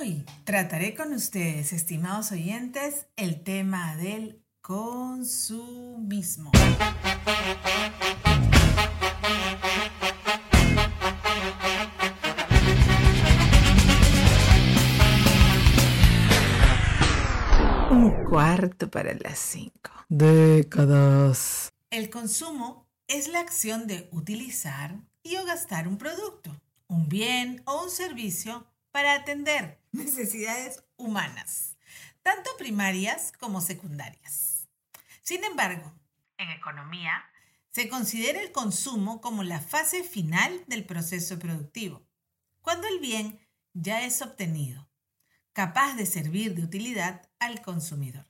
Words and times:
Hoy 0.00 0.24
trataré 0.44 0.94
con 0.94 1.12
ustedes, 1.12 1.74
estimados 1.74 2.32
oyentes, 2.32 3.06
el 3.16 3.42
tema 3.42 3.96
del 3.96 4.42
consumismo. 4.62 6.52
Un 17.90 18.24
cuarto 18.24 18.90
para 18.90 19.12
las 19.12 19.38
cinco. 19.38 19.90
Décadas. 20.08 21.74
El 21.90 22.08
consumo 22.08 22.88
es 23.06 23.28
la 23.28 23.40
acción 23.40 23.86
de 23.86 24.08
utilizar 24.12 24.98
y 25.22 25.36
o 25.36 25.44
gastar 25.44 25.86
un 25.86 25.98
producto, 25.98 26.58
un 26.86 27.10
bien 27.10 27.60
o 27.66 27.82
un 27.82 27.90
servicio 27.90 28.66
para 28.90 29.14
atender 29.14 29.80
necesidades 29.92 30.84
humanas, 30.96 31.76
tanto 32.22 32.50
primarias 32.58 33.32
como 33.38 33.60
secundarias. 33.60 34.68
Sin 35.22 35.44
embargo, 35.44 35.92
en 36.38 36.50
economía, 36.50 37.24
se 37.70 37.88
considera 37.88 38.40
el 38.40 38.50
consumo 38.50 39.20
como 39.20 39.42
la 39.42 39.60
fase 39.60 40.02
final 40.02 40.64
del 40.66 40.84
proceso 40.84 41.38
productivo, 41.38 42.02
cuando 42.62 42.88
el 42.88 42.98
bien 42.98 43.38
ya 43.72 44.04
es 44.04 44.22
obtenido, 44.22 44.88
capaz 45.52 45.94
de 45.94 46.06
servir 46.06 46.54
de 46.54 46.64
utilidad 46.64 47.28
al 47.38 47.62
consumidor. 47.62 48.26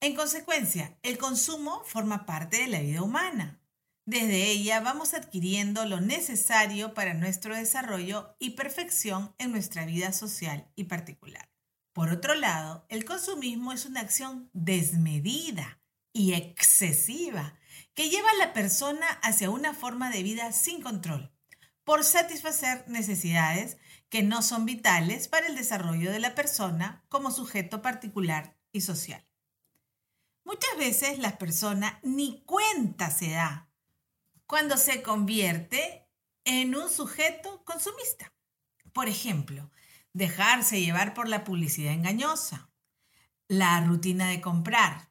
En 0.00 0.14
consecuencia, 0.14 0.98
el 1.02 1.18
consumo 1.18 1.82
forma 1.84 2.26
parte 2.26 2.58
de 2.58 2.68
la 2.68 2.80
vida 2.80 3.02
humana 3.02 3.60
desde 4.06 4.44
ella 4.44 4.80
vamos 4.80 5.14
adquiriendo 5.14 5.84
lo 5.84 6.00
necesario 6.00 6.94
para 6.94 7.12
nuestro 7.12 7.56
desarrollo 7.56 8.36
y 8.38 8.50
perfección 8.50 9.34
en 9.38 9.50
nuestra 9.50 9.84
vida 9.84 10.12
social 10.12 10.70
y 10.76 10.84
particular. 10.84 11.50
Por 11.92 12.10
otro 12.10 12.34
lado, 12.34 12.86
el 12.88 13.04
consumismo 13.04 13.72
es 13.72 13.84
una 13.84 14.00
acción 14.00 14.48
desmedida 14.52 15.80
y 16.12 16.34
excesiva 16.34 17.58
que 17.94 18.08
lleva 18.08 18.30
a 18.30 18.46
la 18.46 18.52
persona 18.52 19.06
hacia 19.22 19.50
una 19.50 19.74
forma 19.74 20.10
de 20.10 20.22
vida 20.22 20.52
sin 20.52 20.82
control, 20.82 21.32
por 21.82 22.04
satisfacer 22.04 22.84
necesidades 22.86 23.76
que 24.08 24.22
no 24.22 24.40
son 24.42 24.66
vitales 24.66 25.26
para 25.26 25.48
el 25.48 25.56
desarrollo 25.56 26.12
de 26.12 26.20
la 26.20 26.36
persona 26.36 27.04
como 27.08 27.32
sujeto 27.32 27.82
particular 27.82 28.56
y 28.70 28.82
social. 28.82 29.26
Muchas 30.44 30.78
veces 30.78 31.18
la 31.18 31.38
persona 31.38 31.98
ni 32.04 32.44
cuenta 32.44 33.10
se 33.10 33.30
da 33.30 33.65
cuando 34.46 34.76
se 34.76 35.02
convierte 35.02 36.08
en 36.44 36.76
un 36.76 36.88
sujeto 36.88 37.64
consumista. 37.64 38.32
Por 38.92 39.08
ejemplo, 39.08 39.70
dejarse 40.12 40.80
llevar 40.80 41.14
por 41.14 41.28
la 41.28 41.44
publicidad 41.44 41.92
engañosa, 41.92 42.70
la 43.48 43.80
rutina 43.84 44.28
de 44.28 44.40
comprar, 44.40 45.10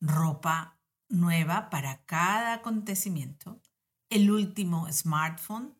ropa 0.00 0.78
nueva 1.08 1.70
para 1.70 2.04
cada 2.04 2.54
acontecimiento, 2.54 3.60
el 4.10 4.30
último 4.30 4.90
smartphone, 4.92 5.76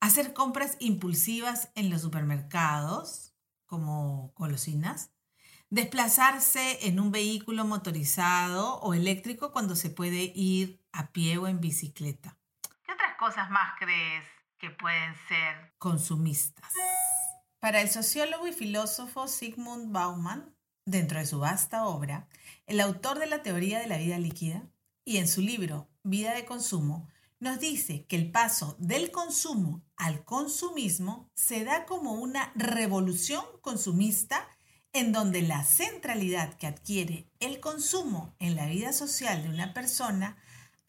hacer 0.00 0.32
compras 0.32 0.76
impulsivas 0.80 1.70
en 1.74 1.90
los 1.90 2.02
supermercados, 2.02 3.34
como 3.66 4.32
golosinas, 4.34 5.12
desplazarse 5.68 6.88
en 6.88 6.98
un 6.98 7.12
vehículo 7.12 7.64
motorizado 7.64 8.80
o 8.80 8.94
eléctrico 8.94 9.52
cuando 9.52 9.76
se 9.76 9.90
puede 9.90 10.32
ir 10.34 10.79
a 10.92 11.12
pie 11.12 11.38
o 11.38 11.46
en 11.46 11.60
bicicleta. 11.60 12.36
¿Qué 12.82 12.92
otras 12.92 13.16
cosas 13.18 13.50
más 13.50 13.72
crees 13.78 14.24
que 14.58 14.70
pueden 14.70 15.14
ser 15.28 15.74
consumistas? 15.78 16.70
Para 17.58 17.80
el 17.80 17.90
sociólogo 17.90 18.46
y 18.46 18.52
filósofo 18.52 19.28
Sigmund 19.28 19.92
Bauman, 19.92 20.54
dentro 20.86 21.18
de 21.18 21.26
su 21.26 21.38
vasta 21.38 21.84
obra, 21.84 22.28
el 22.66 22.80
autor 22.80 23.18
de 23.18 23.26
la 23.26 23.42
teoría 23.42 23.78
de 23.80 23.86
la 23.86 23.98
vida 23.98 24.18
líquida, 24.18 24.62
y 25.04 25.18
en 25.18 25.28
su 25.28 25.40
libro 25.40 25.88
Vida 26.02 26.34
de 26.34 26.44
Consumo, 26.44 27.08
nos 27.38 27.58
dice 27.58 28.06
que 28.06 28.16
el 28.16 28.30
paso 28.30 28.76
del 28.78 29.10
consumo 29.10 29.82
al 29.96 30.24
consumismo 30.24 31.30
se 31.34 31.64
da 31.64 31.86
como 31.86 32.12
una 32.12 32.52
revolución 32.54 33.44
consumista 33.62 34.48
en 34.92 35.12
donde 35.12 35.42
la 35.42 35.64
centralidad 35.64 36.54
que 36.54 36.66
adquiere 36.66 37.30
el 37.40 37.60
consumo 37.60 38.34
en 38.38 38.56
la 38.56 38.66
vida 38.66 38.92
social 38.92 39.42
de 39.42 39.48
una 39.48 39.72
persona 39.72 40.36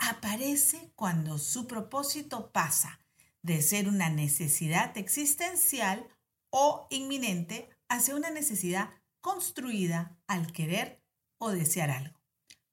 aparece 0.01 0.91
cuando 0.95 1.37
su 1.37 1.67
propósito 1.67 2.51
pasa 2.51 2.99
de 3.41 3.61
ser 3.61 3.87
una 3.87 4.09
necesidad 4.09 4.97
existencial 4.97 6.07
o 6.49 6.87
inminente 6.89 7.69
hacia 7.87 8.15
una 8.15 8.29
necesidad 8.29 8.89
construida 9.21 10.17
al 10.27 10.51
querer 10.51 11.01
o 11.37 11.51
desear 11.51 11.91
algo. 11.91 12.19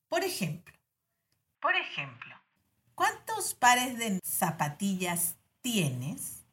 Por 0.08 0.24
ejemplo, 0.24 0.74
por 1.60 1.76
ejemplo, 1.76 2.34
¿cuántos 2.94 3.54
pares 3.54 3.98
de 3.98 4.18
zapatillas 4.24 5.36
tienes 5.60 6.44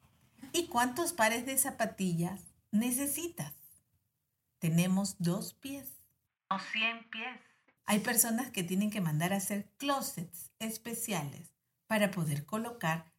y 0.52 0.66
cuántos 0.66 1.12
pares 1.12 1.46
de 1.46 1.58
zapatillas 1.58 2.40
necesitas? 2.70 3.52
tenemos 4.58 5.16
dos 5.18 5.54
pies 5.54 5.88
o 6.48 6.58
cien 6.58 7.04
pies. 7.10 7.40
Hay 7.86 8.00
personas 8.00 8.50
que 8.50 8.64
tienen 8.64 8.90
que 8.90 9.00
mandar 9.00 9.32
a 9.32 9.36
hacer 9.36 9.72
closets 9.76 10.52
especiales 10.58 11.54
para 11.86 12.10
poder 12.10 12.44
colocar 12.44 13.12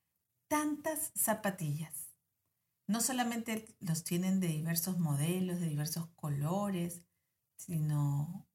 tantas 0.49 1.11
zapatillas. 1.15 2.13
No 2.87 3.01
solamente 3.01 3.75
los 3.79 4.03
tienen 4.03 4.39
de 4.39 4.47
diversos 4.47 4.99
modelos, 4.99 5.59
de 5.59 5.67
diversos 5.67 6.07
colores, 6.15 7.03
sino 7.57 8.47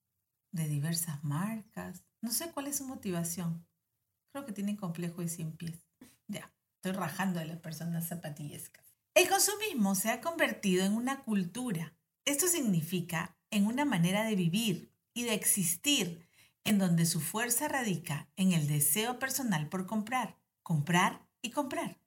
de 0.52 0.68
diversas 0.68 1.24
marcas. 1.24 2.04
No 2.20 2.30
sé 2.30 2.50
cuál 2.52 2.66
es 2.66 2.76
su 2.76 2.86
motivación. 2.86 3.66
Creo 4.32 4.46
que 4.46 4.52
tienen 4.52 4.76
complejo 4.76 5.22
de 5.22 5.28
100 5.28 5.56
pies. 5.56 5.86
Ya, 6.28 6.54
estoy 6.76 6.92
rajando 6.92 7.40
a 7.40 7.44
las 7.44 7.58
personas 7.58 8.08
zapatillescas. 8.08 8.94
El 9.14 9.28
consumismo 9.28 9.94
se 9.94 10.10
ha 10.10 10.20
convertido 10.20 10.84
en 10.84 10.94
una 10.94 11.22
cultura 11.22 11.94
esto 12.24 12.46
significa 12.46 13.36
en 13.50 13.66
una 13.66 13.84
manera 13.84 14.24
de 14.24 14.36
vivir 14.36 14.91
y 15.14 15.24
de 15.24 15.34
existir 15.34 16.28
en 16.64 16.78
donde 16.78 17.06
su 17.06 17.20
fuerza 17.20 17.68
radica 17.68 18.28
en 18.36 18.52
el 18.52 18.66
deseo 18.66 19.18
personal 19.18 19.68
por 19.68 19.86
comprar, 19.86 20.38
comprar 20.62 21.26
y 21.42 21.50
comprar, 21.50 21.98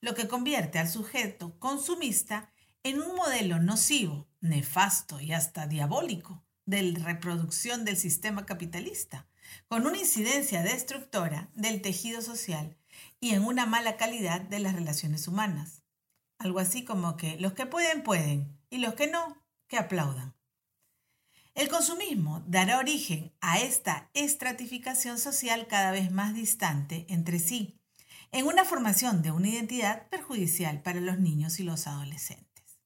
lo 0.00 0.14
que 0.14 0.28
convierte 0.28 0.78
al 0.78 0.88
sujeto 0.88 1.58
consumista 1.58 2.52
en 2.82 3.00
un 3.00 3.16
modelo 3.16 3.58
nocivo, 3.58 4.28
nefasto 4.40 5.20
y 5.20 5.32
hasta 5.32 5.66
diabólico 5.66 6.44
de 6.64 6.94
reproducción 7.02 7.84
del 7.84 7.96
sistema 7.96 8.46
capitalista, 8.46 9.26
con 9.68 9.86
una 9.86 9.98
incidencia 9.98 10.62
destructora 10.62 11.50
del 11.54 11.80
tejido 11.80 12.22
social 12.22 12.76
y 13.20 13.30
en 13.30 13.44
una 13.44 13.66
mala 13.66 13.96
calidad 13.96 14.40
de 14.40 14.58
las 14.58 14.74
relaciones 14.74 15.28
humanas. 15.28 15.82
Algo 16.38 16.60
así 16.60 16.84
como 16.84 17.16
que 17.16 17.38
los 17.38 17.54
que 17.54 17.66
pueden 17.66 18.02
pueden 18.02 18.58
y 18.70 18.78
los 18.78 18.94
que 18.94 19.06
no 19.06 19.42
que 19.66 19.78
aplaudan. 19.78 20.37
El 21.58 21.68
consumismo 21.68 22.44
dará 22.46 22.78
origen 22.78 23.32
a 23.40 23.58
esta 23.58 24.10
estratificación 24.14 25.18
social 25.18 25.66
cada 25.66 25.90
vez 25.90 26.12
más 26.12 26.32
distante 26.32 27.04
entre 27.08 27.40
sí, 27.40 27.80
en 28.30 28.46
una 28.46 28.64
formación 28.64 29.22
de 29.22 29.32
una 29.32 29.48
identidad 29.48 30.06
perjudicial 30.08 30.80
para 30.82 31.00
los 31.00 31.18
niños 31.18 31.58
y 31.58 31.64
los 31.64 31.88
adolescentes. 31.88 32.78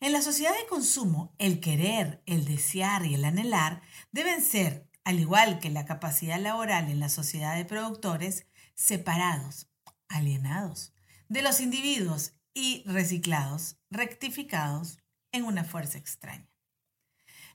En 0.00 0.10
la 0.10 0.20
sociedad 0.20 0.50
de 0.50 0.66
consumo, 0.66 1.32
el 1.38 1.60
querer, 1.60 2.24
el 2.26 2.44
desear 2.44 3.06
y 3.06 3.14
el 3.14 3.24
anhelar 3.24 3.82
deben 4.10 4.42
ser, 4.42 4.90
al 5.04 5.20
igual 5.20 5.60
que 5.60 5.70
la 5.70 5.86
capacidad 5.86 6.40
laboral 6.40 6.90
en 6.90 6.98
la 6.98 7.08
sociedad 7.08 7.54
de 7.54 7.66
productores, 7.66 8.48
separados, 8.74 9.70
alienados 10.08 10.92
de 11.28 11.42
los 11.42 11.60
individuos 11.60 12.32
y 12.52 12.82
reciclados, 12.84 13.78
rectificados 13.90 14.98
en 15.30 15.44
una 15.44 15.62
fuerza 15.62 15.98
extraña. 15.98 16.55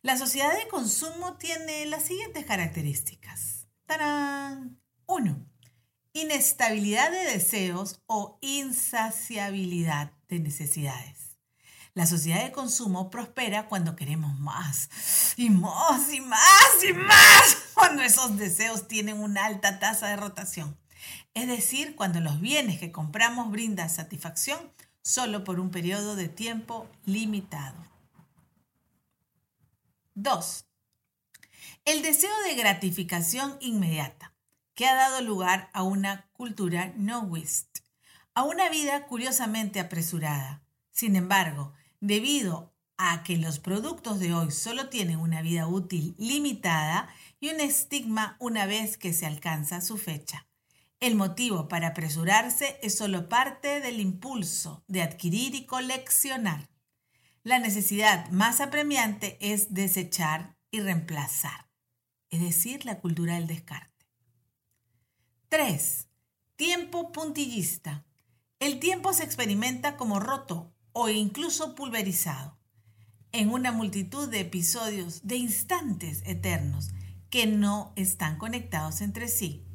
La 0.04 0.18
sociedad 0.18 0.58
de 0.58 0.68
consumo 0.68 1.36
tiene 1.36 1.86
las 1.86 2.06
siguientes 2.06 2.44
características. 2.44 3.68
¡Tarán! 3.86 4.82
1. 5.06 5.46
Inestabilidad 6.14 7.12
de 7.12 7.20
deseos 7.34 8.02
o 8.08 8.40
insaciabilidad 8.42 10.12
de 10.28 10.40
necesidades. 10.40 11.38
La 11.94 12.08
sociedad 12.08 12.44
de 12.44 12.52
consumo 12.52 13.12
prospera 13.12 13.68
cuando 13.68 13.96
queremos 13.96 14.40
más 14.40 14.90
y 15.38 15.52
más 15.52 16.12
y 16.12 16.20
más 16.20 16.84
y 16.90 16.94
más, 16.94 17.58
cuando 17.76 18.02
esos 18.02 18.38
deseos 18.38 18.88
tienen 18.88 19.20
una 19.20 19.46
alta 19.46 19.78
tasa 19.78 20.08
de 20.08 20.16
rotación. 20.16 20.80
Es 21.36 21.46
decir, 21.46 21.96
cuando 21.96 22.22
los 22.22 22.42
bienes 22.42 22.80
que 22.80 22.92
compramos 22.92 23.52
brindan 23.52 23.92
satisfacción 23.92 24.58
solo 25.04 25.44
por 25.44 25.60
un 25.60 25.70
periodo 25.70 26.16
de 26.16 26.28
tiempo 26.28 26.90
limitado. 27.06 27.91
2. 30.16 30.66
El 31.86 32.02
deseo 32.02 32.32
de 32.46 32.56
gratificación 32.56 33.58
inmediata, 33.62 34.34
que 34.76 34.86
ha 34.86 34.96
dado 34.96 35.22
lugar 35.22 35.70
a 35.72 35.84
una 35.84 36.30
cultura 36.34 36.92
no 36.98 37.22
wist, 37.22 37.80
a 38.34 38.44
una 38.44 38.68
vida 38.68 39.06
curiosamente 39.06 39.80
apresurada. 39.80 40.64
Sin 40.92 41.16
embargo, 41.16 41.72
debido 42.02 42.74
a 42.98 43.24
que 43.24 43.38
los 43.38 43.60
productos 43.60 44.20
de 44.20 44.34
hoy 44.34 44.52
solo 44.52 44.90
tienen 44.90 45.18
una 45.18 45.42
vida 45.42 45.68
útil 45.68 46.14
limitada 46.18 47.08
y 47.40 47.50
un 47.50 47.62
estigma 47.62 48.36
una 48.40 48.66
vez 48.66 48.98
que 48.98 49.14
se 49.14 49.26
alcanza 49.26 49.80
su 49.80 49.98
fecha. 49.98 50.46
El 51.00 51.16
motivo 51.16 51.70
para 51.70 51.88
apresurarse 51.88 52.78
es 52.84 52.98
solo 52.98 53.30
parte 53.30 53.80
del 53.80 54.02
impulso 54.02 54.84
de 54.88 55.04
adquirir 55.04 55.56
y 55.56 55.66
coleccionar. 55.66 56.70
La 57.44 57.58
necesidad 57.58 58.30
más 58.30 58.62
apremiante 58.62 59.38
es 59.42 59.74
desechar 59.74 60.56
y 60.70 60.80
reemplazar, 60.80 61.72
es 62.30 62.40
decir, 62.40 62.86
la 62.86 63.00
cultura 63.00 63.34
del 63.34 63.48
descarte. 63.48 64.06
3. 65.50 66.08
Tiempo 66.56 67.12
puntillista. 67.12 68.06
El 68.60 68.80
tiempo 68.80 69.12
se 69.14 69.24
experimenta 69.24 69.98
como 69.98 70.20
roto 70.20 70.72
o 70.92 71.10
incluso 71.10 71.74
pulverizado 71.74 72.60
en 73.32 73.50
una 73.50 73.72
multitud 73.72 74.30
de 74.30 74.42
episodios 74.42 75.22
de 75.24 75.38
instantes 75.38 76.22
eternos 76.28 76.92
que 77.32 77.48
no 77.48 77.92
están 77.96 78.38
conectados 78.38 79.02
entre 79.02 79.28
sí. 79.28 79.66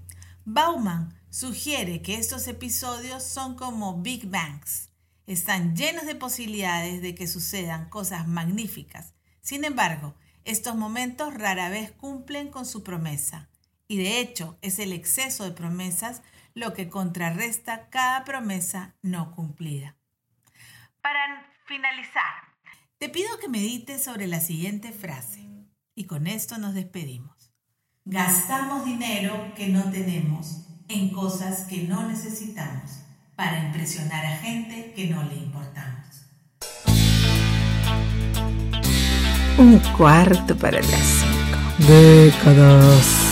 Bauman 0.45 1.21
sugiere 1.31 2.01
que 2.01 2.15
estos 2.15 2.47
episodios 2.47 3.25
son 3.25 3.57
como 3.57 4.01
Big 4.03 4.29
Bangs. 4.29 4.91
Están 5.27 5.75
llenos 5.75 6.07
de 6.07 6.15
posibilidades 6.15 7.03
de 7.03 7.17
que 7.17 7.27
sucedan 7.27 7.89
cosas 7.89 8.29
magníficas. 8.29 9.15
Sin 9.41 9.65
embargo, 9.65 10.15
estos 10.45 10.77
momentos 10.77 11.35
rara 11.35 11.69
vez 11.69 11.91
cumplen 11.91 12.49
con 12.49 12.65
su 12.65 12.85
promesa. 12.85 13.49
Y 13.89 13.99
de 13.99 14.21
hecho, 14.21 14.57
es 14.63 14.79
el 14.79 14.93
exceso 14.93 15.43
de 15.43 15.51
promesas 15.51 16.23
lo 16.55 16.75
que 16.75 16.89
contrarresta 16.89 17.89
cada 17.91 18.25
promesa 18.25 18.95
no 19.03 19.35
cumplida. 19.35 19.97
Para 21.03 21.53
finalizar, 21.67 22.55
te 22.99 23.09
pido 23.09 23.39
que 23.41 23.49
medites 23.49 24.05
sobre 24.05 24.29
la 24.29 24.41
siguiente 24.41 24.93
frase 24.93 25.49
y 25.95 26.05
con 26.05 26.29
esto 26.29 26.59
nos 26.59 26.75
despedimos. 26.75 27.53
Gastamos 28.05 28.85
dinero 28.85 29.53
que 29.57 29.69
no 29.69 29.91
tenemos 29.91 30.67
en 30.89 31.11
cosas 31.11 31.63
que 31.63 31.83
no 31.83 32.07
necesitamos 32.09 33.06
para 33.37 33.59
impresionar 33.59 34.25
a 34.25 34.37
gente 34.39 34.93
que 34.97 35.09
no 35.09 35.23
le 35.25 35.35
importamos. 35.35 36.07
Un 39.59 39.79
cuarto 39.97 40.57
para 40.57 40.81
las 40.81 41.01
cinco. 41.01 41.87
Décadas. 41.87 43.26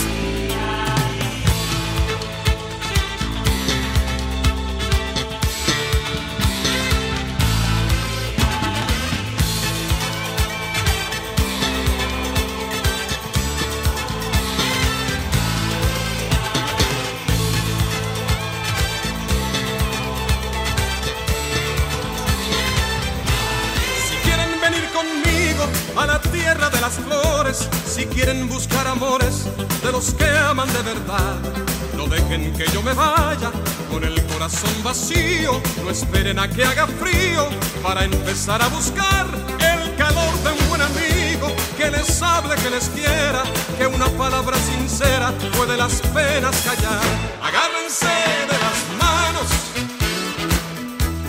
Que 32.57 32.65
yo 32.71 32.81
me 32.81 32.93
vaya 32.93 33.51
con 33.91 34.03
el 34.03 34.21
corazón 34.25 34.71
vacío. 34.83 35.61
No 35.83 35.89
esperen 35.89 36.39
a 36.39 36.47
que 36.47 36.63
haga 36.63 36.87
frío 36.87 37.47
para 37.83 38.03
empezar 38.03 38.61
a 38.61 38.67
buscar 38.67 39.27
el 39.59 39.95
calor 39.95 40.33
de 40.43 40.51
un 40.51 40.69
buen 40.69 40.81
amigo 40.81 41.47
que 41.77 41.91
les 41.91 42.21
hable, 42.21 42.55
que 42.55 42.69
les 42.69 42.89
quiera, 42.89 43.43
que 43.77 43.87
una 43.87 44.07
palabra 44.17 44.57
sincera 44.57 45.33
puede 45.57 45.75
las 45.77 46.01
penas 46.13 46.55
callar. 46.61 47.01
Agárrense 47.41 48.15
de 48.51 48.57
las 48.65 48.79
manos 48.99 49.49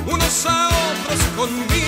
unos 0.07 0.47
a 0.47 0.69
otros 0.69 1.21
conmigo. 1.37 1.86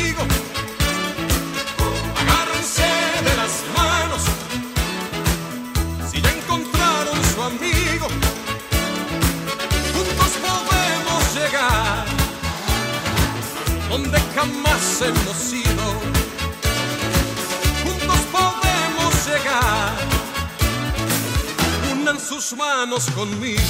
Sus 22.49 22.56
manos 22.56 23.11
conmigo. 23.11 23.61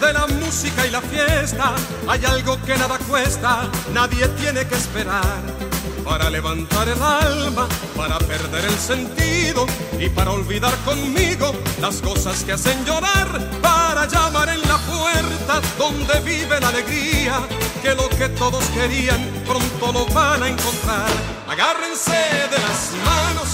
de 0.00 0.12
la 0.12 0.26
música 0.26 0.86
y 0.86 0.90
la 0.90 1.00
fiesta. 1.00 1.76
Hay 2.08 2.24
algo 2.24 2.60
que 2.62 2.76
nada 2.76 2.98
cuesta, 2.98 3.68
nadie 3.92 4.26
tiene 4.40 4.66
que 4.66 4.74
esperar. 4.74 5.73
Para 6.04 6.30
levantar 6.30 6.88
el 6.88 7.02
alma, 7.02 7.66
para 7.96 8.18
perder 8.18 8.64
el 8.64 8.78
sentido 8.78 9.66
y 9.98 10.08
para 10.08 10.30
olvidar 10.32 10.74
conmigo 10.84 11.52
las 11.80 11.96
cosas 12.00 12.44
que 12.44 12.52
hacen 12.52 12.84
llorar. 12.84 13.50
Para 13.62 14.06
llamar 14.06 14.50
en 14.50 14.60
la 14.62 14.78
puerta 14.78 15.60
donde 15.78 16.20
vive 16.20 16.60
la 16.60 16.68
alegría, 16.68 17.40
que 17.82 17.94
lo 17.94 18.08
que 18.10 18.28
todos 18.30 18.64
querían 18.66 19.20
pronto 19.46 19.92
lo 19.92 20.06
van 20.14 20.42
a 20.42 20.48
encontrar. 20.48 21.10
Agárrense 21.48 22.12
de 22.12 22.58
las 22.66 22.92
manos, 23.04 23.48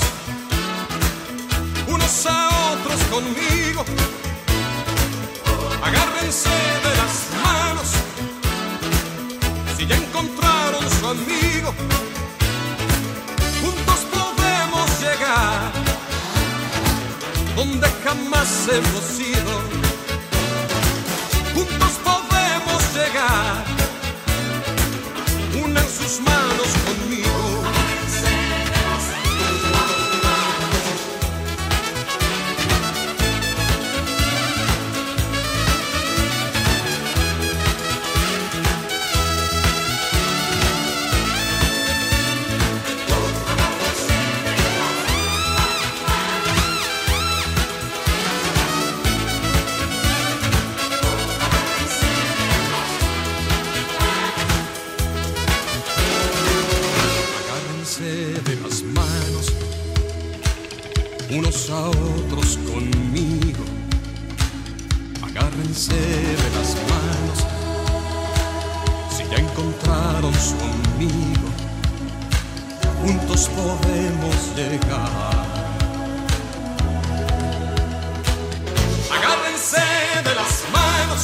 unos 1.88 2.26
a 2.26 2.48
otros 2.72 3.00
conmigo 3.04 3.84
agárrense 5.82 6.48
de 6.48 6.92
las 7.00 7.14
manos. 7.44 7.88
Si 9.76 9.86
ya 9.86 9.96
encontraron 9.96 10.84
su 10.98 11.06
amigo, 11.06 11.74
hemos 18.40 19.20
ido. 19.20 19.60
Juntos 21.54 21.92
podemos 22.02 22.82
llegar, 22.94 23.64
unan 25.62 25.84
sus 25.86 26.20
manos 26.20 26.68
conmigo. 26.86 27.09
juntos 73.10 73.50
podemos 73.56 74.36
llegar. 74.54 75.46
Agárrense 79.16 79.82
de 80.28 80.34
las 80.40 80.54
manos, 80.76 81.22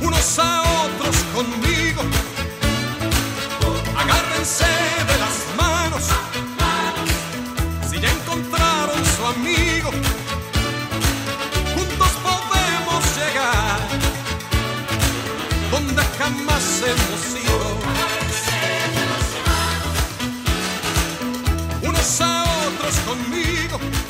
unos 0.00 0.38
a 0.38 0.62
otros 0.86 1.16
conmigo. 1.36 2.02
Agárrense 4.02 4.72
de 5.10 5.16
las 5.24 5.36
manos, 5.62 6.04
si 7.88 8.00
ya 8.00 8.10
encontraron 8.10 9.02
su 9.14 9.22
amigo. 9.34 9.90
Juntos 11.74 12.12
podemos 12.28 13.02
llegar 13.18 13.78
donde 15.70 16.02
jamás 16.18 16.64
hemos 16.90 17.44
ido. 17.44 17.61
conmigo. 23.06 24.01